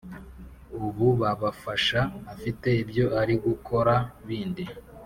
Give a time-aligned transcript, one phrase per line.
[0.87, 1.99] ububabafasha
[2.33, 3.93] afite ibyo ari gukora
[4.27, 4.63] bindi